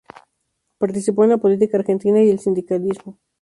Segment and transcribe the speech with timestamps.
[0.79, 3.19] Participó en la política argentina y en el sindicalismo.